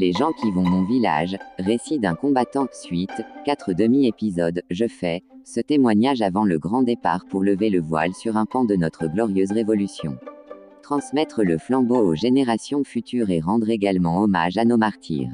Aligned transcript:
Les 0.00 0.12
gens 0.12 0.32
qui 0.32 0.50
vont 0.50 0.62
mon 0.62 0.82
village, 0.82 1.36
récit 1.58 1.98
d'un 1.98 2.14
combattant, 2.14 2.68
suite, 2.72 3.22
4 3.44 3.74
demi-épisodes, 3.74 4.62
je 4.70 4.86
fais, 4.86 5.22
ce 5.44 5.60
témoignage 5.60 6.22
avant 6.22 6.46
le 6.46 6.58
grand 6.58 6.82
départ 6.82 7.26
pour 7.26 7.42
lever 7.42 7.68
le 7.68 7.82
voile 7.82 8.14
sur 8.14 8.38
un 8.38 8.46
pan 8.46 8.64
de 8.64 8.76
notre 8.76 9.08
glorieuse 9.08 9.52
révolution. 9.52 10.16
Transmettre 10.82 11.42
le 11.42 11.58
flambeau 11.58 11.98
aux 11.98 12.14
générations 12.14 12.82
futures 12.82 13.28
et 13.28 13.40
rendre 13.40 13.68
également 13.68 14.22
hommage 14.22 14.56
à 14.56 14.64
nos 14.64 14.78
martyrs. 14.78 15.32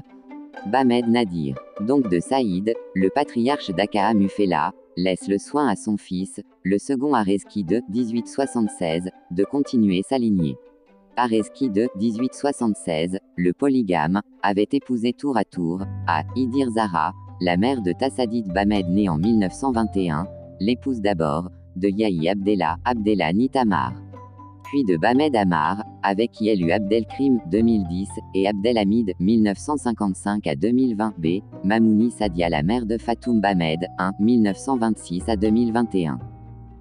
Bamed 0.67 1.07
Nadir, 1.07 1.55
donc 1.79 2.11
de 2.11 2.19
Saïd, 2.19 2.75
le 2.97 3.09
patriarche 3.09 3.71
d'Akaha 3.71 4.15
Mufela, 4.15 4.73
laisse 4.97 5.29
le 5.29 5.39
soin 5.39 5.69
à 5.69 5.77
son 5.77 5.97
fils, 5.97 6.41
le 6.65 6.79
second 6.79 7.15
Areski 7.15 7.63
de 7.63 7.83
1876, 7.91 9.11
de 9.31 9.45
continuer 9.45 10.03
sa 10.03 10.19
lignée. 10.19 10.57
Areski 11.17 11.71
de 11.71 11.89
1876, 11.99 13.19
le 13.37 13.53
polygame, 13.53 14.21
avait 14.43 14.69
épousé 14.73 15.13
tour 15.13 15.37
à 15.37 15.45
tour, 15.45 15.83
à 16.07 16.23
Idir 16.37 16.71
Zara, 16.71 17.13
la 17.41 17.57
mère 17.57 17.83
de 17.83 17.93
Tassadid 17.93 18.47
Bamed 18.53 18.89
née 18.89 19.09
en 19.09 19.19
1921, 19.19 20.27
l'épouse 20.61 21.01
d'abord, 21.01 21.51
de 21.77 21.89
Yahi 21.89 22.29
Abdella, 22.29 22.77
Abdella 22.85 23.33
Nitamar 23.33 23.93
puis 24.67 24.85
de 24.85 24.97
Bamed 24.97 25.35
Amar, 25.37 25.83
avec 26.03 26.33
qui 26.33 26.49
elle 26.49 26.63
eut 26.63 26.73
Abdelkrim 26.73 27.41
2010 27.51 28.09
et 28.35 28.49
Abdelhamid 28.49 29.13
1955 29.21 30.47
à 30.47 30.55
2020 30.57 31.15
B, 31.19 31.27
Mamouni 31.65 32.11
Sadia 32.11 32.49
la 32.49 32.63
mère 32.63 32.85
de 32.87 32.99
Fatoum 32.99 33.41
Bamed 33.41 33.87
1 33.99 34.13
1926 34.19 35.29
à 35.29 35.37
2021. 35.37 36.19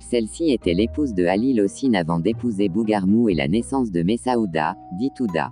Celle-ci 0.10 0.52
était 0.52 0.76
l'épouse 0.76 1.16
de 1.16 1.26
Ali 1.26 1.54
Lossine 1.54 1.96
avant 1.96 2.20
d'épouser 2.20 2.70
Bougarmou 2.70 3.28
et 3.28 3.34
la 3.34 3.48
naissance 3.48 3.90
de 3.90 4.04
Messaouda, 4.04 4.76
dit 5.00 5.12
Ouda. 5.20 5.50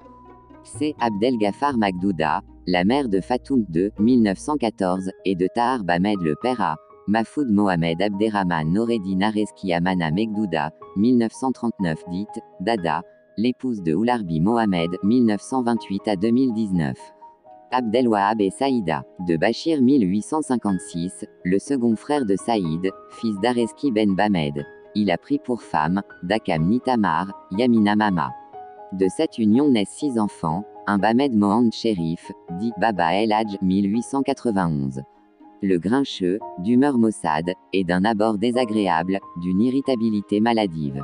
C'est 0.63 0.93
Abdel 0.99 1.37
Ghaffar 1.39 1.75
Magdouda, 1.75 2.41
la 2.67 2.83
mère 2.83 3.09
de 3.09 3.19
Fatoum 3.19 3.65
II 3.73 3.89
1914 3.99 5.09
et 5.25 5.33
de 5.33 5.47
Tahar 5.55 5.83
Bamed 5.83 6.21
le 6.21 6.35
père 6.39 6.61
A, 6.61 6.75
Mahfoud 7.07 7.49
Mohamed 7.49 7.99
Abderrahman 7.99 8.71
Noreddin 8.71 9.21
Areski 9.21 9.73
Amana 9.73 10.11
Megdouda, 10.11 10.71
1939 10.97 12.03
dite, 12.11 12.39
Dada, 12.59 13.01
l'épouse 13.37 13.81
de 13.81 13.95
Oularbi 13.95 14.39
Mohamed, 14.39 14.91
1928 15.01 16.07
à 16.07 16.15
2019. 16.15 16.95
Abdelwahab 17.73 18.39
et 18.39 18.51
Saïda, 18.51 19.03
de 19.27 19.35
Bachir 19.35 19.81
1856, 19.81 21.25
le 21.43 21.59
second 21.59 21.95
frère 21.95 22.25
de 22.25 22.35
Saïd, 22.35 22.91
fils 23.09 23.39
d'Areski 23.41 23.91
Ben 23.91 24.15
Bamed. 24.15 24.65
Il 24.95 25.09
a 25.09 25.17
pris 25.17 25.39
pour 25.39 25.61
femme, 25.61 26.01
Dakam 26.21 26.67
Nitamar, 26.67 27.33
Yamina 27.51 27.95
Mama. 27.95 28.29
De 28.91 29.07
cette 29.09 29.39
union 29.39 29.69
naissent 29.69 29.89
six 29.89 30.19
enfants, 30.19 30.63
un 30.85 30.99
Bamed 30.99 31.33
Mohand 31.33 31.71
Sherif, 31.71 32.31
dit 32.59 32.71
Baba 32.79 33.15
El 33.15 33.33
Hadj 33.33 33.57
1891 33.61 35.01
le 35.63 35.77
grincheux, 35.77 36.39
d'humeur 36.59 36.97
maussade, 36.97 37.53
et 37.71 37.85
d'un 37.85 38.03
abord 38.03 38.37
désagréable, 38.37 39.19
d'une 39.41 39.61
irritabilité 39.61 40.41
maladive. 40.41 41.01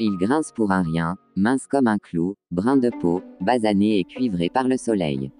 Il 0.00 0.16
grince 0.18 0.50
pour 0.52 0.72
un 0.72 0.82
rien, 0.82 1.16
mince 1.36 1.68
comme 1.68 1.86
un 1.86 1.98
clou, 1.98 2.34
brun 2.50 2.76
de 2.76 2.90
peau, 3.00 3.22
basané 3.40 4.00
et 4.00 4.04
cuivré 4.04 4.48
par 4.48 4.66
le 4.66 4.76
soleil. 4.76 5.30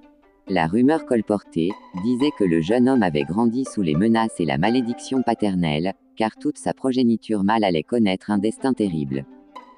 La 0.48 0.67
rumeur 0.67 1.07
colportée 1.07 1.71
disait 2.03 2.33
que 2.37 2.45
le 2.45 2.61
jeune 2.61 2.89
homme 2.89 3.03
avait 3.03 3.23
grandi 3.23 3.65
sous 3.65 3.83
les 3.83 3.95
menaces 3.95 4.41
et 4.41 4.45
la 4.45 4.59
malédiction 4.59 5.23
paternelle, 5.23 5.95
car 6.17 6.37
toute 6.37 6.59
sa 6.59 6.75
progéniture 6.75 7.45
mâle 7.45 7.65
allait 7.65 7.85
connaître 7.85 8.31
un 8.31 8.39
destin 8.39 8.73
terrible. 8.73 9.25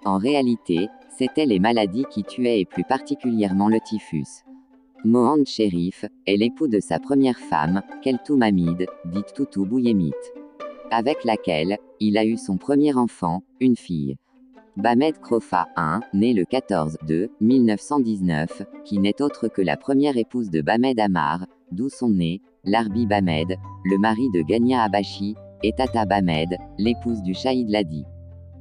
En 0.04 0.18
réalité, 0.18 0.88
c'étaient 1.16 1.46
les 1.46 1.60
maladies 1.60 2.06
qui 2.10 2.24
tuaient 2.24 2.60
et 2.60 2.64
plus 2.64 2.84
particulièrement 2.84 3.68
le 3.68 3.78
typhus. 3.80 4.44
Mohand 5.04 5.46
Sherif, 5.46 6.06
est 6.26 6.36
l'époux 6.36 6.66
de 6.66 6.80
sa 6.80 6.98
première 6.98 7.38
femme, 7.38 7.82
Keltoum 8.02 8.42
Hamid, 8.42 8.86
dite 9.04 9.34
Toutou. 9.34 9.68
Avec 10.90 11.24
laquelle, 11.24 11.76
il 12.00 12.16
a 12.16 12.24
eu 12.24 12.38
son 12.38 12.56
premier 12.56 12.94
enfant, 12.94 13.42
une 13.60 13.76
fille. 13.76 14.16
Bamed 14.76 15.20
Krofa 15.20 15.68
I, 15.76 16.00
né 16.14 16.32
le 16.32 16.44
14 16.44 16.98
2 17.06 17.30
1919, 17.40 18.62
qui 18.84 18.98
n'est 18.98 19.22
autre 19.22 19.46
que 19.46 19.62
la 19.62 19.76
première 19.76 20.16
épouse 20.16 20.50
de 20.50 20.62
Bamed 20.62 20.98
Amar, 20.98 21.46
d'où 21.70 21.88
sont 21.88 22.10
nés, 22.10 22.42
Larbi 22.64 23.06
Bamed, 23.06 23.56
le 23.84 23.98
mari 23.98 24.28
de 24.34 24.42
Gania 24.42 24.82
Abashi, 24.82 25.36
et 25.62 25.72
Tata 25.72 26.06
Bamed, 26.06 26.56
l'épouse 26.76 27.22
du 27.22 27.34
Shahid 27.34 27.70
Ladi. 27.70 28.04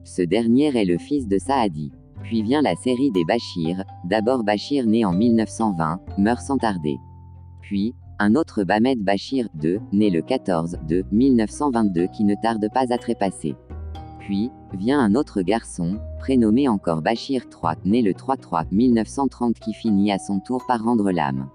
Ce 0.03 0.21
dernier 0.21 0.67
est 0.79 0.85
le 0.85 0.99
fils 0.99 1.27
de 1.27 1.39
Saadi. 1.39 1.91
Puis 2.21 2.43
vient 2.43 2.61
la 2.61 2.75
série 2.75 3.11
des 3.11 3.25
Bachir, 3.25 3.83
d'abord 4.05 4.43
Bachir 4.43 4.85
né 4.85 5.03
en 5.03 5.13
1920, 5.13 5.99
meurt 6.19 6.41
sans 6.41 6.57
tarder. 6.57 6.97
Puis, 7.61 7.95
un 8.19 8.35
autre 8.35 8.63
Bamed 8.63 8.99
Bachir 8.99 9.49
II, 9.61 9.79
né 9.91 10.09
le 10.11 10.21
14 10.21 10.77
de 10.87 11.03
1922 11.11 12.07
qui 12.07 12.23
ne 12.23 12.35
tarde 12.35 12.69
pas 12.71 12.93
à 12.93 12.97
trépasser. 12.97 13.55
Puis, 14.19 14.51
vient 14.77 14.99
un 14.99 15.15
autre 15.15 15.41
garçon, 15.41 15.99
prénommé 16.19 16.67
encore 16.67 17.01
Bachir 17.01 17.43
III, 17.43 17.77
né 17.85 18.01
le 18.01 18.11
3-3 18.11 18.65
1930 18.71 19.59
qui 19.59 19.73
finit 19.73 20.11
à 20.11 20.19
son 20.19 20.39
tour 20.39 20.65
par 20.67 20.83
rendre 20.83 21.11
l'âme. 21.11 21.49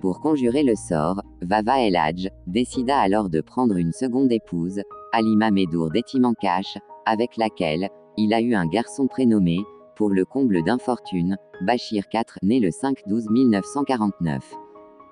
Pour 0.00 0.20
conjurer 0.20 0.62
le 0.62 0.74
sort, 0.74 1.22
Vava 1.42 1.80
El 1.80 1.96
Hadj 1.96 2.28
décida 2.46 2.98
alors 2.98 3.28
de 3.28 3.40
prendre 3.40 3.76
une 3.76 3.92
seconde 3.92 4.30
épouse, 4.30 4.80
Alima 5.12 5.50
Medour 5.50 5.90
d'Etimankash, 5.90 6.78
avec 7.06 7.36
laquelle 7.36 7.88
il 8.16 8.34
a 8.34 8.40
eu 8.40 8.54
un 8.54 8.66
garçon 8.66 9.06
prénommé 9.06 9.58
pour 9.96 10.10
le 10.10 10.24
comble 10.24 10.62
d'infortune, 10.62 11.36
Bachir 11.62 12.04
IV 12.12 12.24
né 12.42 12.60
le 12.60 12.68
5-12 12.68 13.30
1949. 13.30 14.54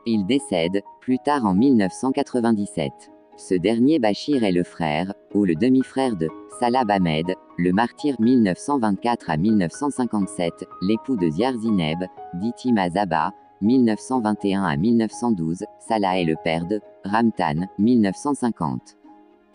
Il 0.06 0.26
décède, 0.26 0.82
plus 1.00 1.18
tard 1.24 1.46
en 1.46 1.54
1997. 1.54 3.13
Ce 3.36 3.54
dernier 3.54 3.98
Bachir 3.98 4.44
est 4.44 4.52
le 4.52 4.62
frère, 4.62 5.12
ou 5.34 5.44
le 5.44 5.56
demi-frère 5.56 6.16
de 6.16 6.28
Salah 6.60 6.84
Ahmed, 6.88 7.34
le 7.58 7.72
martyr 7.72 8.14
1924 8.20 9.28
à 9.28 9.36
1957, 9.36 10.64
l'époux 10.82 11.16
de 11.16 11.28
Ziar 11.28 11.54
Zineb, 11.56 11.98
d'Itima 12.34 12.90
Zaba, 12.90 13.32
1921 13.60 14.62
à 14.62 14.76
1912, 14.76 15.64
Salah 15.80 16.20
est 16.20 16.24
le 16.24 16.36
père 16.44 16.66
de 16.66 16.80
Ramtan, 17.04 17.66
1950. 17.78 18.96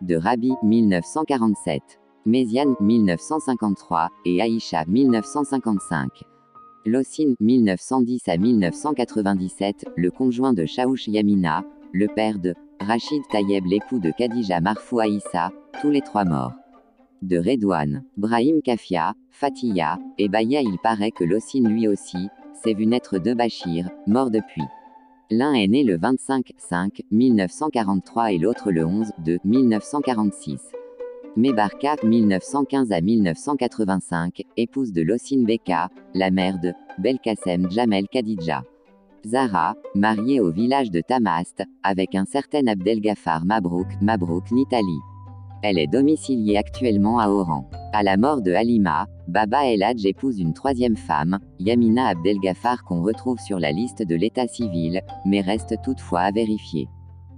De 0.01 0.15
Rabbi, 0.15 0.53
1947. 0.61 1.81
Méziane 2.25 2.75
1953 2.81 4.09
et 4.25 4.41
Aïcha 4.41 4.83
1955. 4.87 6.09
Lossine 6.85 7.35
1910 7.39 8.27
à 8.27 8.37
1997, 8.37 9.85
le 9.95 10.11
conjoint 10.11 10.53
de 10.53 10.65
Shaouch 10.65 11.07
Yamina, 11.07 11.63
le 11.93 12.07
père 12.07 12.39
de 12.39 12.53
Rachid 12.81 13.27
Tayeb, 13.27 13.65
l'époux 13.65 13.99
de 13.99 14.09
Khadija 14.09 14.61
Marfou 14.61 14.99
Aïssa, 14.99 15.51
tous 15.81 15.89
les 15.89 16.01
trois 16.01 16.23
morts. 16.23 16.53
De 17.21 17.37
Redouane, 17.37 18.05
Brahim 18.15 18.61
Kafia, 18.61 19.15
Fatiya, 19.31 19.99
et 20.17 20.29
Baya 20.29 20.61
il 20.61 20.77
paraît 20.81 21.11
que 21.11 21.25
Lossine 21.25 21.67
lui 21.67 21.89
aussi, 21.89 22.29
s'est 22.53 22.73
vu 22.73 22.85
naître 22.85 23.19
deux 23.19 23.35
Bachir, 23.35 23.89
mort 24.07 24.31
depuis. 24.31 24.63
L'un 25.29 25.53
est 25.53 25.67
né 25.67 25.83
le 25.83 25.97
25-5 25.97 27.01
1943 27.11 28.31
et 28.31 28.37
l'autre 28.37 28.71
le 28.71 28.83
11-2 28.83 29.39
1946. 29.43 30.71
Mebarka, 31.35 31.97
1915 32.03 32.91
à 32.91 33.01
1985, 33.01 34.43
épouse 34.57 34.93
de 34.93 35.01
Lossine 35.01 35.45
Beka, 35.45 35.89
la 36.13 36.31
mère 36.31 36.59
de 36.59 36.73
Belkacem 36.97 37.69
Jamel 37.69 38.07
Khadija. 38.07 38.63
Zara, 39.25 39.75
mariée 39.95 40.39
au 40.39 40.51
village 40.51 40.91
de 40.91 41.01
Tamast, 41.01 41.63
avec 41.83 42.15
un 42.15 42.25
certain 42.25 42.65
Abdelgafar 42.67 43.45
Mabrouk, 43.45 43.87
Mabrouk 44.01 44.51
Nitali. 44.51 44.99
Elle 45.61 45.77
est 45.77 45.87
domiciliée 45.87 46.57
actuellement 46.57 47.19
à 47.19 47.29
Oran. 47.29 47.69
À 47.91 48.01
la 48.01 48.15
mort 48.15 48.41
de 48.41 48.53
Halima, 48.53 49.07
Baba 49.27 49.65
El 49.65 49.83
Hadj 49.83 50.05
épouse 50.05 50.39
une 50.39 50.53
troisième 50.53 50.95
femme, 50.95 51.39
Yamina 51.59 52.07
Abdelgafar 52.07 52.83
qu'on 52.83 53.01
retrouve 53.01 53.39
sur 53.39 53.59
la 53.59 53.71
liste 53.71 54.01
de 54.01 54.15
l'état 54.15 54.47
civil, 54.47 55.01
mais 55.25 55.41
reste 55.41 55.75
toutefois 55.83 56.21
à 56.21 56.31
vérifier. 56.31 56.87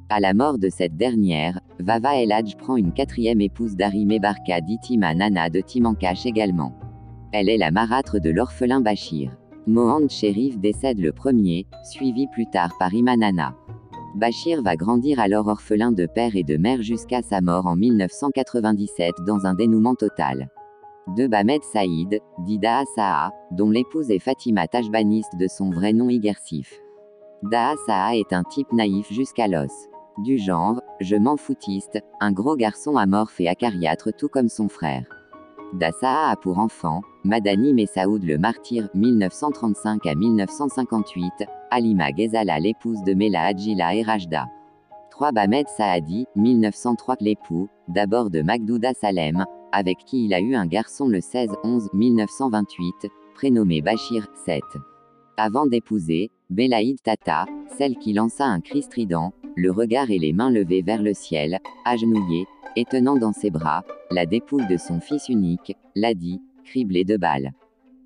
À 0.10 0.20
la 0.20 0.34
mort 0.34 0.60
de 0.60 0.70
cette 0.70 0.96
dernière, 0.98 1.60
Vava 1.80 2.22
El 2.22 2.32
Hadj 2.32 2.56
prend 2.58 2.76
une 2.76 2.94
quatrième 2.94 3.42
épouse 3.42 3.76
d'Ari 3.76 4.06
Mebarka 4.06 4.62
d'Itima 4.62 5.16
Nana 5.16 5.50
de 5.50 5.62
Timankash 5.62 6.26
également. 6.26 6.74
Elle 7.32 7.50
est 7.50 7.58
la 7.58 7.72
marâtre 7.72 8.20
de 8.20 8.30
l'orphelin 8.30 8.82
Bachir. 8.82 9.32
Mohand 9.68 10.10
Sherif 10.10 10.58
décède 10.60 11.00
le 11.00 11.12
premier, 11.12 11.68
suivi 11.84 12.28
plus 12.28 12.48
tard 12.50 12.72
par 12.80 12.94
Imanana. 12.94 13.56
Bachir 14.16 14.62
va 14.62 14.76
grandir 14.76 15.20
alors 15.20 15.48
orphelin 15.48 15.92
de 15.92 16.06
père 16.06 16.36
et 16.36 16.44
de 16.44 16.58
mère 16.58 16.82
jusqu'à 16.82 17.22
sa 17.22 17.42
mort 17.42 17.68
en 17.68 17.76
1997 17.76 19.16
dans 19.26 19.46
un 19.46 19.54
dénouement 19.54 19.96
total. 19.96 20.50
De 21.16 21.28
Bamed 21.28 21.64
Saïd, 21.64 22.20
Dida 22.40 22.84
Saa, 22.96 23.32
dont 23.52 23.70
l'épouse 23.70 24.12
est 24.12 24.20
Fatima 24.20 24.68
Tajbaniste 24.68 25.38
de 25.38 25.48
son 25.48 25.70
vrai 25.70 25.94
nom 25.94 26.10
Igersif. 26.10 26.74
Daa 27.44 27.76
est 28.14 28.34
un 28.34 28.44
type 28.44 28.72
naïf 28.74 29.12
jusqu'à 29.12 29.48
l'os 29.48 29.72
du 30.18 30.38
genre, 30.38 30.82
je 31.00 31.16
m'en 31.16 31.38
foutiste, 31.38 32.00
un 32.20 32.32
gros 32.32 32.56
garçon 32.56 32.98
amorphe 32.98 33.40
et 33.40 33.48
acariâtre 33.48 34.10
tout 34.16 34.28
comme 34.28 34.50
son 34.50 34.70
frère. 34.70 35.06
Dassaa 35.74 36.30
a 36.30 36.36
pour 36.36 36.60
enfant, 36.60 37.02
Madani 37.24 37.74
Messaoud 37.74 38.24
le 38.24 38.40
martyr 38.40 38.90
1935 38.96 40.08
à 40.08 40.16
1958, 40.16 41.46
Alima 41.70 42.12
Ghezala 42.12 42.60
l'épouse 42.60 43.04
de 43.04 43.14
Mela 43.14 43.44
Adjila 43.44 43.94
et 43.94 44.02
Rajda. 44.02 44.48
3 45.12 45.32
Bamed 45.32 45.68
Saadi, 45.68 46.26
1903 46.36 47.18
l'époux, 47.20 47.70
d'abord 47.88 48.32
de 48.32 48.42
Magdouda 48.42 48.94
Salem, 48.94 49.46
avec 49.72 50.00
qui 50.00 50.26
il 50.26 50.34
a 50.34 50.40
eu 50.40 50.56
un 50.56 50.66
garçon 50.66 51.08
le 51.08 51.20
16-11-1928, 51.20 53.12
prénommé 53.36 53.84
Bachir, 53.84 54.28
7. 54.44 54.64
Avant 55.38 55.68
d'épouser, 55.68 56.32
Belaïd 56.50 57.04
Tata, 57.04 57.46
celle 57.78 57.98
qui 57.98 58.14
lança 58.14 58.46
un 58.46 58.62
cri 58.62 58.82
strident, 58.82 59.32
le 59.56 59.70
regard 59.70 60.10
et 60.10 60.18
les 60.18 60.34
mains 60.34 60.50
levées 60.50 60.82
vers 60.82 61.04
le 61.04 61.14
ciel, 61.14 61.60
agenouillée, 61.86 62.48
et 62.76 62.86
tenant 62.86 63.16
dans 63.16 63.34
ses 63.34 63.52
bras, 63.52 63.84
la 64.10 64.26
dépouille 64.26 64.68
de 64.68 64.78
son 64.78 65.00
fils 65.02 65.30
unique, 65.30 65.76
l'a 65.96 66.14
dit, 66.14 66.42
criblé 66.72 67.04
de 67.04 67.18
balles. 67.18 67.52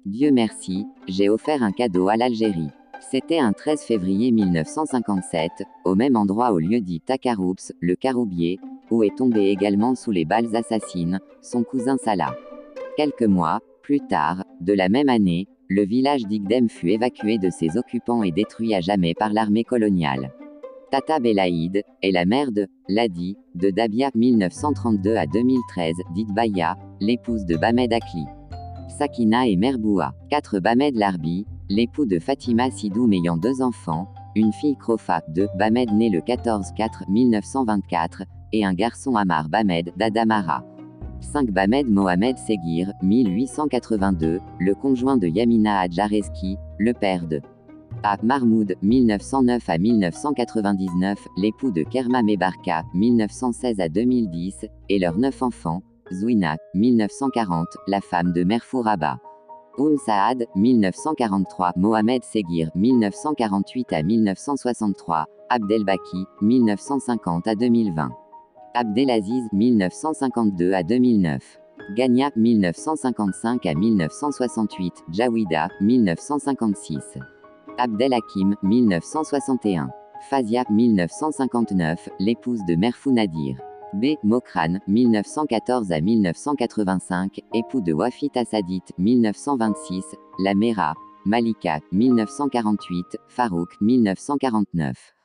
Dieu 0.08 0.32
merci, 0.32 0.88
j'ai 1.08 1.30
offert 1.30 1.62
un 1.62 1.72
cadeau 1.72 2.08
à 2.08 2.18
l'Algérie. 2.18 2.72
C'était 3.12 3.38
un 3.38 3.54
13 3.54 3.82
février 3.82 4.32
1957, 4.32 5.52
au 5.84 5.94
même 5.94 6.16
endroit 6.16 6.52
au 6.52 6.58
lieu 6.58 6.82
dit 6.82 7.00
Takaroups, 7.00 7.74
le 7.80 7.96
Caroubier, 7.96 8.60
où 8.90 9.04
est 9.04 9.16
tombé 9.16 9.50
également 9.50 9.94
sous 9.94 10.10
les 10.10 10.26
balles 10.26 10.56
assassines, 10.56 11.20
son 11.44 11.62
cousin 11.62 11.98
Salah. 11.98 12.36
Quelques 12.98 13.22
mois, 13.22 13.60
plus 13.84 14.00
tard, 14.00 14.44
de 14.62 14.74
la 14.74 14.90
même 14.90 15.10
année, 15.10 15.48
le 15.68 15.86
village 15.86 16.26
d'Igdem 16.26 16.68
fut 16.68 16.90
évacué 16.90 17.38
de 17.38 17.52
ses 17.52 17.78
occupants 17.78 18.24
et 18.24 18.32
détruit 18.32 18.74
à 18.74 18.82
jamais 18.82 19.14
par 19.14 19.32
l'armée 19.32 19.64
coloniale. 19.64 20.34
Tata 20.90 21.20
Belaïd 21.20 21.84
est 22.02 22.12
la 22.12 22.26
mère 22.26 22.52
de 22.52 22.68
Ladi, 22.90 23.38
de 23.54 23.70
Dabia 23.70 24.10
1932 24.16 25.18
à 25.18 25.28
2013, 25.28 25.94
dite 26.16 26.34
Baya, 26.34 26.78
l'épouse 27.00 27.46
de 27.46 27.58
Bamed 27.58 27.94
Akli. 27.94 28.26
Sakina 28.98 29.48
et 29.48 29.58
Merboua. 29.58 30.14
4 30.30 30.60
Bamed 30.60 30.96
Larbi, 30.96 31.46
l'époux 31.70 32.06
de 32.06 32.18
Fatima 32.18 32.72
Sidoum 32.72 33.12
ayant 33.12 33.36
deux 33.36 33.62
enfants, 33.62 34.08
une 34.36 34.54
fille 34.54 34.78
Krofa 34.78 35.22
de 35.28 35.50
Bamed 35.60 35.92
née 35.92 36.10
le 36.10 36.20
14-4-1924, 36.20 38.24
et 38.54 38.64
un 38.64 38.74
garçon 38.74 39.18
Amar 39.18 39.50
Bamed 39.50 39.92
d'Adamara. 39.98 40.64
5 41.20 41.52
Bamed 41.52 41.90
Mohamed 41.90 42.38
Seguir, 42.38 42.94
1882, 43.02 44.40
le 44.60 44.76
conjoint 44.76 45.18
de 45.18 45.28
Yamina 45.28 45.82
Adjareski, 45.82 46.56
le 46.78 46.94
père 46.94 47.28
de 47.28 47.42
A. 48.04 48.16
Mahmoud, 48.24 48.76
1909 48.82 49.70
à 49.70 49.78
1999, 49.78 51.18
l'époux 51.36 51.72
de 51.72 51.84
Kerma 51.84 52.24
Mebarka, 52.24 52.86
1916 52.94 53.82
à 53.82 53.90
2010, 53.90 54.68
et 54.88 55.00
leurs 55.00 55.18
neuf 55.18 55.44
enfants, 55.44 55.84
Zouina, 56.12 56.57
1940, 56.74 57.68
la 57.88 58.00
femme 58.00 58.31
de 58.31 58.44
Merfou 58.44 58.81
Rabat. 58.81 59.18
Oum 59.78 59.98
Saad, 59.98 60.46
1943, 60.56 61.74
Mohamed 61.75 62.24
Seguir, 62.24 62.69
1948 62.75 63.92
à 63.92 64.04
1963, 64.04 65.25
Abdelbaki, 65.50 66.25
1950 66.42 67.48
à 67.48 67.56
2020. 67.56 68.12
Abdelaziz, 68.74 69.48
1952 69.52 70.74
à 70.74 70.84
2009. 70.84 71.42
Gagna, 71.96 72.30
1955 72.36 73.66
à 73.66 73.74
1968, 73.74 74.94
Jawida, 75.12 75.69
1956. 75.81 77.19
Abdelhakim, 77.78 78.56
1961. 78.63 79.90
Fazia, 80.30 80.63
1959, 80.69 82.10
l'épouse 82.19 82.62
de 82.68 82.75
Merfou 82.75 83.12
Nadir. 83.12 83.58
B. 83.96 84.18
Mokran, 84.24 84.80
1914 84.88 85.94
à 85.94 86.02
1985, 86.02 87.40
époux 87.54 87.80
de 87.80 87.94
Wafit 87.94 88.32
Assadit, 88.36 88.84
1926, 88.98 90.04
La 90.40 90.54
Mera, 90.54 90.96
Malika, 91.26 91.80
1948, 91.94 93.18
Farouk, 93.30 93.70
1949. 93.80 95.16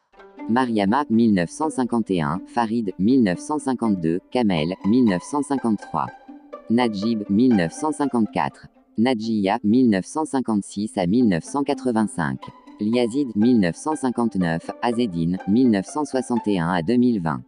Mariama, 0.49 1.05
1951, 1.11 2.43
Farid, 2.47 2.93
1952, 3.01 4.21
Kamel, 4.31 4.75
1953. 4.87 6.07
Najib, 6.71 7.25
1954. 7.29 8.69
Najia, 8.99 9.59
1956 9.65 10.97
à 10.97 11.07
1985. 11.09 12.39
Liazid, 12.79 13.29
1959, 13.35 14.71
Azedine, 14.81 15.39
1961 15.49 16.69
à 16.69 16.83
2020. 16.83 17.43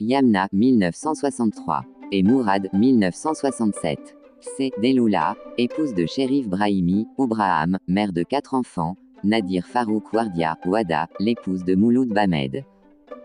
Yamna, 0.00 0.48
1963. 0.52 1.84
Et 2.12 2.22
Mourad, 2.22 2.68
1967. 2.72 3.98
C. 4.40 4.70
Deloula, 4.82 5.36
épouse 5.58 5.94
de 5.94 6.06
Shérif 6.06 6.48
Brahimi, 6.48 7.06
Oubraham, 7.16 7.78
mère 7.88 8.12
de 8.12 8.22
quatre 8.22 8.54
enfants, 8.54 8.96
Nadir 9.24 9.66
Farouk 9.66 10.12
Wardia, 10.12 10.58
Wada, 10.66 11.08
l'épouse 11.18 11.64
de 11.64 11.74
Mouloud 11.74 12.08
Bamed. 12.10 12.64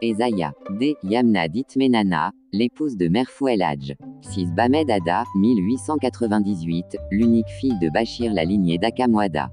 Ezaya, 0.02 0.54
D. 0.80 0.96
Yamna 1.04 1.48
Ditmenana, 1.48 2.32
l'épouse 2.54 2.96
de 2.96 3.08
Merfou 3.08 3.50
El 3.50 3.62
Hadj. 3.62 3.94
6 4.22 4.54
Bamed 4.54 4.90
Ada, 4.90 5.26
1898, 5.36 6.98
l'unique 7.12 7.50
fille 7.50 7.78
de 7.80 7.90
Bachir 7.90 8.34
la 8.34 8.46
lignée 8.46 8.78
d'Akamwada. 8.78 9.52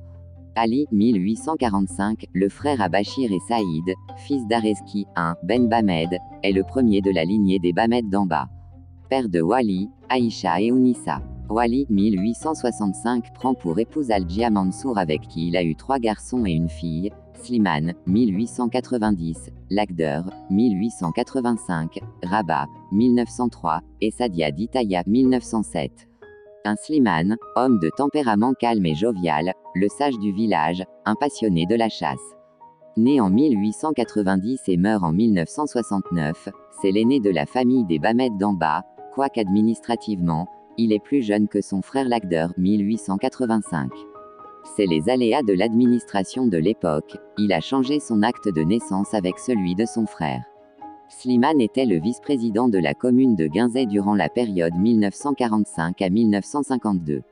Ali, 0.58 0.86
1845, 0.90 2.26
le 2.34 2.48
frère 2.48 2.80
à 2.80 2.88
et 2.90 3.38
Saïd, 3.48 3.94
fils 4.16 4.44
d'Areski, 4.48 5.06
1, 5.14 5.36
Ben 5.44 5.68
Bamed, 5.68 6.18
est 6.42 6.52
le 6.52 6.64
premier 6.64 7.00
de 7.00 7.12
la 7.12 7.24
lignée 7.24 7.60
des 7.60 7.72
Bamed 7.72 8.10
d'Amba. 8.10 8.48
Père 9.08 9.28
de 9.28 9.40
Wali, 9.40 9.88
Aïcha 10.08 10.60
et 10.60 10.72
Ounissa. 10.72 11.22
Wali, 11.48 11.86
1865, 11.90 13.32
prend 13.34 13.54
pour 13.54 13.78
épouse 13.78 14.10
Al-Jia 14.10 14.50
avec 14.96 15.28
qui 15.28 15.48
il 15.48 15.56
a 15.56 15.62
eu 15.62 15.76
trois 15.76 16.00
garçons 16.00 16.44
et 16.44 16.52
une 16.52 16.68
fille, 16.68 17.12
Slimane, 17.34 17.94
1890, 18.06 19.52
Lagder, 19.70 20.22
1885, 20.50 22.00
Rabat, 22.24 22.66
1903, 22.90 23.80
et 24.00 24.10
Sadia 24.10 24.50
Ditaya, 24.50 25.04
1907. 25.06 26.07
Un 26.68 26.76
Slimane, 26.76 27.38
homme 27.56 27.78
de 27.78 27.88
tempérament 27.88 28.52
calme 28.52 28.84
et 28.84 28.94
jovial, 28.94 29.54
le 29.74 29.88
sage 29.88 30.18
du 30.18 30.32
village, 30.32 30.84
un 31.06 31.14
passionné 31.14 31.64
de 31.64 31.74
la 31.74 31.88
chasse. 31.88 32.18
Né 32.98 33.22
en 33.22 33.30
1890 33.30 34.60
et 34.68 34.76
meurt 34.76 35.02
en 35.02 35.10
1969, 35.10 36.50
c'est 36.82 36.90
l'aîné 36.90 37.20
de 37.20 37.30
la 37.30 37.46
famille 37.46 37.86
des 37.86 37.98
Bamed 37.98 38.36
d'Amba, 38.36 38.82
quoiqu'administrativement, 39.14 40.46
il 40.76 40.92
est 40.92 41.02
plus 41.02 41.22
jeune 41.22 41.48
que 41.48 41.62
son 41.62 41.80
frère 41.80 42.06
Lagder, 42.06 42.48
1885. 42.58 43.90
C'est 44.76 44.84
les 44.84 45.08
aléas 45.08 45.42
de 45.42 45.54
l'administration 45.54 46.46
de 46.48 46.58
l'époque, 46.58 47.16
il 47.38 47.54
a 47.54 47.62
changé 47.62 47.98
son 47.98 48.22
acte 48.22 48.50
de 48.50 48.60
naissance 48.60 49.14
avec 49.14 49.38
celui 49.38 49.74
de 49.74 49.86
son 49.86 50.04
frère. 50.04 50.44
Slimane 51.10 51.60
était 51.60 51.86
le 51.86 51.98
vice-président 51.98 52.68
de 52.68 52.78
la 52.78 52.92
commune 52.92 53.34
de 53.34 53.46
Guinzet 53.46 53.86
durant 53.86 54.14
la 54.14 54.28
période 54.28 54.74
1945 54.74 56.02
à 56.02 56.10
1952. 56.10 57.22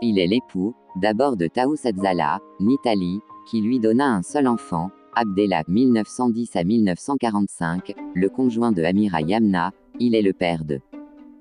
Il 0.00 0.18
est 0.18 0.28
l'époux, 0.28 0.74
d'abord 0.94 1.36
de 1.36 1.48
Taous 1.48 1.86
Adzala, 1.86 2.38
Nitali, 2.60 3.20
qui 3.50 3.60
lui 3.60 3.80
donna 3.80 4.06
un 4.06 4.22
seul 4.22 4.46
enfant, 4.46 4.90
Abdellah 5.14 5.64
1910 5.66 6.54
à 6.54 6.62
1945, 6.62 7.94
le 8.14 8.28
conjoint 8.28 8.72
de 8.72 8.84
Amira 8.84 9.22
Yamna, 9.22 9.72
il 9.98 10.14
est 10.14 10.22
le 10.22 10.32
père 10.32 10.64
de 10.64 10.80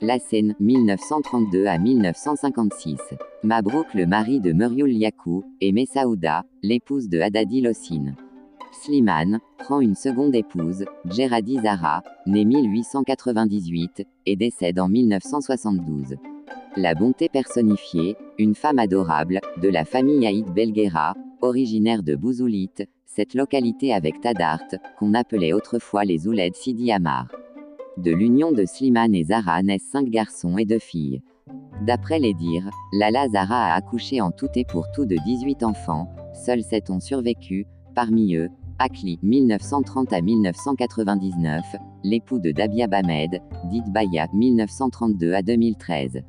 la 0.01 0.19
Seine, 0.19 0.55
1932 0.59 1.67
à 1.67 1.77
1956. 1.77 2.97
Mabrouk 3.43 3.93
le 3.93 4.05
mari 4.05 4.39
de 4.39 4.51
Muriul 4.53 4.91
Yakou, 4.91 5.43
et 5.61 5.71
Messaouda, 5.71 6.45
l'épouse 6.63 7.09
de 7.09 7.19
Haddadi 7.19 7.61
Lossine. 7.61 8.15
Slimane, 8.81 9.39
prend 9.57 9.79
une 9.79 9.95
seconde 9.95 10.35
épouse, 10.35 10.85
Djeradi 11.05 11.59
Zara, 11.61 12.03
née 12.27 12.45
1898, 12.45 14.05
et 14.25 14.35
décède 14.35 14.79
en 14.79 14.87
1972. 14.87 16.15
La 16.77 16.93
bonté 16.93 17.29
personnifiée, 17.29 18.15
une 18.37 18.53
femme 18.53 18.79
adorable, 18.79 19.39
de 19.61 19.69
la 19.69 19.85
famille 19.85 20.27
Aïd 20.27 20.47
Belguera, 20.53 21.15
originaire 21.41 22.03
de 22.03 22.15
Bouzoulit, 22.15 22.71
cette 23.05 23.33
localité 23.33 23.93
avec 23.93 24.19
Tadart, 24.19 24.67
qu'on 24.99 25.13
appelait 25.13 25.53
autrefois 25.53 26.03
les 26.03 26.27
Ouled 26.27 26.53
Sidi 26.53 26.91
Amar. 26.91 27.27
De 27.97 28.11
l'union 28.11 28.51
de 28.51 28.65
Slimane 28.65 29.15
et 29.15 29.23
Zara 29.23 29.63
naissent 29.63 29.89
cinq 29.89 30.09
garçons 30.09 30.57
et 30.57 30.65
deux 30.65 30.79
filles. 30.79 31.21
D'après 31.81 32.19
les 32.19 32.33
dires, 32.33 32.69
Lala 32.91 33.29
Zara 33.29 33.71
a 33.71 33.75
accouché 33.75 34.19
en 34.19 34.31
tout 34.31 34.49
et 34.55 34.65
pour 34.65 34.91
tout 34.91 35.05
de 35.05 35.15
18 35.15 35.63
enfants, 35.63 36.13
seuls 36.33 36.63
7 36.63 36.89
ont 36.89 36.99
survécu, 36.99 37.65
parmi 37.93 38.35
eux, 38.35 38.49
Akli, 38.77 39.19
1930 39.23 40.11
à 40.11 40.21
1999, 40.21 41.63
l'époux 42.03 42.39
de 42.39 42.51
Dabia 42.51 42.87
Bamed, 42.87 43.41
dite 43.69 43.89
Baya, 43.89 44.27
1932 44.33 45.33
à 45.33 45.41
2013. 45.41 46.21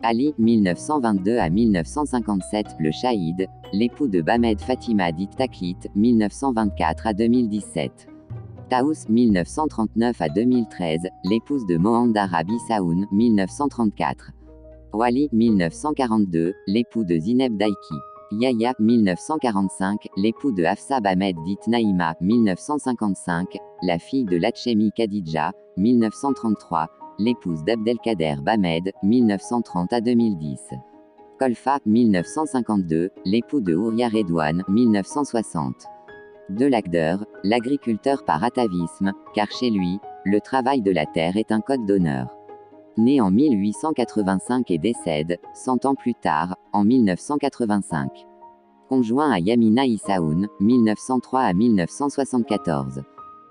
Ali, 0.00 0.32
1922 0.38 1.38
à 1.38 1.50
1957, 1.50 2.76
le 2.78 2.92
Shahid, 2.92 3.48
l'époux 3.72 4.06
de 4.06 4.20
Bamed 4.20 4.60
Fatima 4.60 5.10
dit 5.10 5.26
Taklit, 5.26 5.76
1924 5.96 7.08
à 7.08 7.12
2017. 7.14 8.06
Taous, 8.70 9.08
1939 9.08 10.22
à 10.22 10.28
2013, 10.28 11.00
l'épouse 11.24 11.66
de 11.66 11.78
Mohand 11.78 12.14
Arabi 12.14 12.60
Saoun, 12.68 13.06
1934. 13.10 14.30
Wali, 14.92 15.28
1942, 15.32 16.54
l'époux 16.68 17.02
de 17.02 17.18
Zineb 17.18 17.56
Daiki. 17.56 17.94
Yahya, 18.30 18.74
1945, 18.78 20.08
l'époux 20.18 20.52
de 20.52 20.62
Hafsa 20.62 21.00
Bamed 21.00 21.34
dit 21.46 21.56
Naïma, 21.66 22.14
1955, 22.20 23.56
la 23.82 23.98
fille 23.98 24.26
de 24.26 24.36
Lachemi 24.36 24.92
Khadija, 24.92 25.52
1933, 25.78 26.88
l'épouse 27.18 27.64
d'Abdelkader 27.64 28.36
Bamed, 28.42 28.92
1930 29.02 29.92
à 29.94 30.02
2010. 30.02 30.60
Kolfa, 31.38 31.78
1952, 31.86 33.10
l'époux 33.24 33.62
de 33.62 33.74
Ouria 33.74 34.08
Redouane, 34.08 34.62
1960. 34.68 35.86
De 36.50 36.66
l'acteur, 36.66 37.24
l'agriculteur 37.44 38.26
par 38.26 38.44
atavisme, 38.44 39.14
car 39.34 39.50
chez 39.50 39.70
lui, 39.70 40.00
le 40.26 40.40
travail 40.42 40.82
de 40.82 40.90
la 40.90 41.06
terre 41.06 41.38
est 41.38 41.50
un 41.50 41.60
code 41.60 41.86
d'honneur. 41.86 42.37
Né 42.98 43.20
en 43.20 43.30
1885 43.30 44.72
et 44.72 44.78
décède, 44.78 45.38
100 45.54 45.86
ans 45.86 45.94
plus 45.94 46.14
tard, 46.14 46.56
en 46.72 46.82
1985. 46.82 48.10
Conjoint 48.88 49.30
à 49.30 49.38
Yamina 49.38 49.86
Issaoun, 49.86 50.48
1903 50.58 51.40
à 51.42 51.52
1974. 51.52 53.02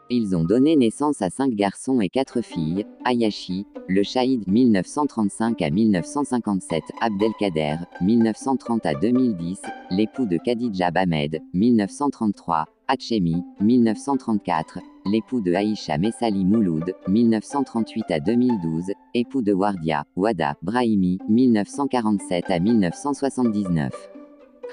Ils 0.09 0.35
ont 0.35 0.43
donné 0.43 0.75
naissance 0.75 1.21
à 1.21 1.29
cinq 1.29 1.51
garçons 1.51 2.01
et 2.01 2.09
quatre 2.09 2.41
filles, 2.41 2.85
Ayashi, 3.05 3.65
le 3.87 4.03
Shahid 4.03 4.45
1935 4.47 5.61
à 5.61 5.69
1957, 5.69 6.83
Abdelkader, 6.99 7.77
1930 8.01 8.85
à 8.85 8.95
2010, 8.95 9.61
l'époux 9.91 10.25
de 10.25 10.37
Khadija 10.37 10.91
Bamed, 10.91 11.41
1933, 11.53 12.65
Hachemi, 12.89 13.43
1934, 13.61 14.79
l'époux 15.07 15.41
de 15.41 15.53
Aïcha 15.53 15.97
Messali 15.97 16.45
Mouloud, 16.45 16.93
1938 17.07 18.11
à 18.11 18.19
2012, 18.19 18.91
époux 19.13 19.41
de 19.41 19.53
Wardia, 19.53 20.05
Wada, 20.15 20.55
Brahimi, 20.61 21.19
1947 21.29 22.49
à 22.49 22.59
1979. 22.59 23.91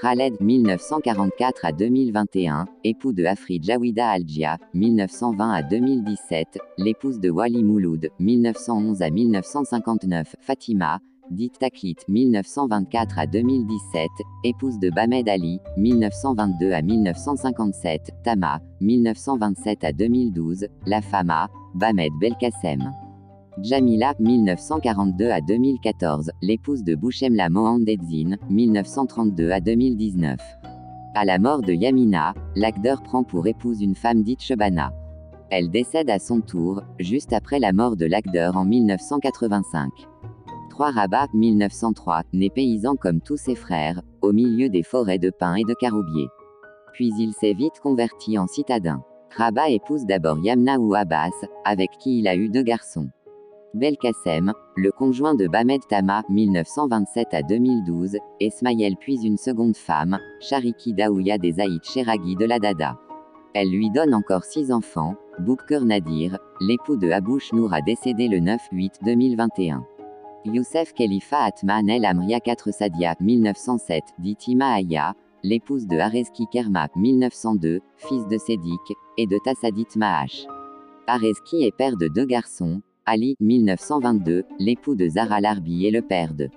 Khaled 0.00 0.34
1944 0.40 1.64
à 1.64 1.72
2021, 1.72 2.66
époux 2.82 3.12
de 3.12 3.24
Afri 3.24 3.60
Jawida 3.62 4.08
Aljia, 4.10 4.58
1920 4.74 5.50
à 5.52 5.62
2017, 5.62 6.58
l'épouse 6.78 7.20
de 7.20 7.30
Wali 7.30 7.62
Mouloud, 7.62 8.10
1911 8.18 9.02
à 9.02 9.10
1959, 9.10 10.36
Fatima, 10.40 11.00
dite 11.31 11.59
Taklit 11.59 11.97
1924 12.09 13.19
à 13.19 13.26
2017, 13.26 14.09
épouse 14.45 14.78
de 14.78 14.90
Bamed 14.90 15.28
Ali, 15.28 15.61
1922 15.76 16.73
à 16.73 16.83
1957, 16.83 18.11
Tama, 18.25 18.61
1927 18.81 19.85
à 19.85 19.93
2012, 19.93 20.66
La 20.87 21.00
Fama, 21.00 21.49
Bamed 21.75 22.12
Belkacem. 22.21 22.90
Jamila, 23.62 24.14
1942 24.19 25.31
à 25.31 25.40
2014, 25.40 26.33
l'épouse 26.43 26.83
de 26.83 26.95
Bouchemla 26.95 27.49
Mohandedzine, 27.49 28.37
1932 28.50 29.50
à 29.50 29.61
2019. 29.61 30.38
À 31.14 31.25
la 31.25 31.38
mort 31.38 31.62
de 31.62 31.73
Yamina, 31.73 32.35
l'acteur 32.57 33.02
prend 33.02 33.23
pour 33.23 33.47
épouse 33.47 33.81
une 33.81 33.95
femme 33.95 34.25
dite 34.25 34.43
Shebana. 34.43 34.93
Elle 35.50 35.71
décède 35.71 36.11
à 36.11 36.19
son 36.19 36.40
tour, 36.40 36.83
juste 36.99 37.33
après 37.33 37.61
la 37.61 37.73
mort 37.73 37.97
de 37.97 38.07
l'acteur 38.07 38.57
en 38.57 38.64
1985. 38.64 39.90
3 40.75 40.90
Rabat, 40.90 41.28
1903, 41.35 42.25
né 42.33 42.50
paysan 42.50 42.97
comme 42.97 43.21
tous 43.21 43.37
ses 43.37 43.54
frères, 43.54 44.02
au 44.23 44.33
milieu 44.33 44.69
des 44.69 44.83
forêts 44.83 45.21
de 45.21 45.31
pins 45.31 45.54
et 45.54 45.62
de 45.62 45.73
caroubiers. 45.73 46.26
Puis 46.93 47.12
il 47.16 47.33
s'est 47.33 47.52
vite 47.52 47.78
converti 47.81 48.38
en 48.38 48.49
citadin. 48.49 49.00
Rabat 49.37 49.71
épouse 49.71 50.04
d'abord 50.04 50.40
Yamna 50.40 50.81
ou 50.81 50.97
Abbas, 50.97 51.31
avec 51.64 51.90
qui 52.00 52.19
il 52.19 52.26
a 52.26 52.35
eu 52.35 52.49
deux 52.49 52.64
garçons. 52.64 53.09
Belkacem, 53.75 54.52
le 54.75 54.90
conjoint 54.90 55.37
de 55.37 55.47
Bamed 55.47 55.83
Tama, 55.88 56.25
1927 56.28 57.35
à 57.35 57.43
2012, 57.43 58.16
Esmaïel 58.40 58.97
puis 58.99 59.25
une 59.25 59.38
seconde 59.38 59.76
femme, 59.76 60.19
Chariki 60.40 60.93
Daouya 60.93 61.38
des 61.38 61.61
Aïd 61.61 61.85
Cheraghi 61.85 62.35
de 62.35 62.47
la 62.47 62.59
Dada. 62.59 62.99
Elle 63.54 63.71
lui 63.71 63.90
donne 63.90 64.12
encore 64.12 64.43
six 64.43 64.73
enfants, 64.73 65.14
Boukker 65.38 65.85
Nadir, 65.85 66.37
l'époux 66.61 66.97
de 66.97 67.12
Abouch 67.12 67.52
Nour 67.52 67.73
a 67.73 67.81
décédé 67.81 68.26
le 68.26 68.38
9-8-2021. 68.38 69.85
Youssef 70.46 70.92
Khalifa 70.92 71.38
Atman 71.38 71.88
El 71.88 72.04
Amria 72.04 72.38
4 72.38 72.70
Sadia, 72.70 73.14
1907, 73.20 74.04
dit 74.18 74.36
Aya, 74.60 75.14
l'épouse 75.42 75.86
de 75.86 75.96
Arezki 75.96 76.46
Kerma, 76.52 76.88
1902, 76.96 77.80
fils 77.96 78.26
de 78.28 78.36
Sédik, 78.36 78.80
et 79.16 79.26
de 79.26 79.38
Tassadit 79.42 79.86
Mahash. 79.96 80.46
Arezki 81.06 81.64
est 81.64 81.74
père 81.74 81.96
de 81.96 82.08
deux 82.08 82.26
garçons, 82.26 82.82
Ali, 83.06 83.36
1922, 83.40 84.44
l'époux 84.58 84.94
de 84.94 85.08
Zara 85.08 85.40
Larbi 85.40 85.86
et 85.86 85.90
le 85.90 86.02
père 86.02 86.34
de 86.34 86.48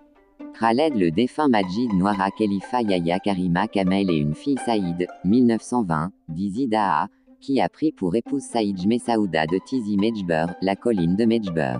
Khaled 0.59 0.95
le 0.95 1.11
défunt 1.11 1.47
Majid 1.47 1.93
Noira 1.93 2.29
Khalifa 2.31 2.81
Yaya 2.81 3.19
Karima 3.19 3.67
Kamel 3.67 4.09
et 4.09 4.17
une 4.17 4.35
fille 4.35 4.57
Saïd, 4.65 5.07
1920, 5.23 6.11
d'Izidaa, 6.27 7.07
qui 7.39 7.61
a 7.61 7.69
pris 7.69 7.93
pour 7.93 8.15
épouse 8.15 8.43
Saïd 8.43 8.85
Messaouda 8.85 9.45
de 9.45 9.59
Tizi 9.65 9.95
Mejber, 9.97 10.47
la 10.61 10.75
colline 10.75 11.15
de 11.15 11.25
Mejber. 11.25 11.77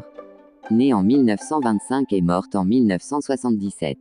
Née 0.70 0.94
en 0.94 1.02
1925 1.02 2.12
et 2.12 2.22
morte 2.22 2.54
en 2.54 2.66
1977. 2.66 3.98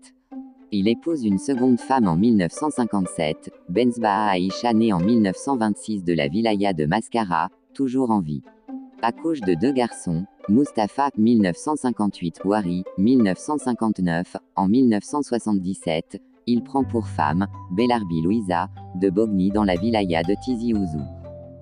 Il 0.72 0.88
épouse 0.88 1.24
une 1.24 1.38
seconde 1.38 1.78
femme 1.78 2.08
en 2.08 2.16
1957, 2.16 3.52
Benzbaha 3.68 4.36
Aisha 4.36 4.72
née 4.72 4.92
en 4.92 4.98
1926 4.98 6.02
de 6.02 6.12
la 6.12 6.26
wilaya 6.26 6.72
de 6.72 6.86
Mascara, 6.86 7.50
toujours 7.72 8.10
en 8.10 8.20
vie. 8.20 8.42
Accouche 9.00 9.42
de 9.42 9.54
deux 9.54 9.70
garçons, 9.70 10.24
Mustapha, 10.48 11.10
1958, 11.16 12.40
Wari, 12.44 12.82
1959, 12.98 14.36
en 14.56 14.66
1977, 14.66 16.20
il 16.48 16.64
prend 16.64 16.82
pour 16.82 17.06
femme, 17.06 17.46
Belarbi 17.70 18.22
Louisa, 18.22 18.70
de 18.96 19.08
Bogny 19.08 19.50
dans 19.50 19.64
la 19.64 19.76
wilaya 19.76 20.24
de 20.24 20.34
Tizi 20.44 20.74
Ouzou. 20.74 21.02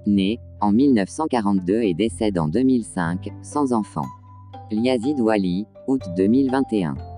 Né, 0.07 0.39
en 0.63 0.73
1942 0.73 1.83
et 1.83 1.93
décède 1.93 2.39
en 2.39 2.49
2005, 2.49 3.29
sans 3.43 3.75
enfant. 3.75 4.07
Liazid 4.71 5.21
Wali, 5.21 5.67
août 5.87 6.03
2021. 6.17 7.14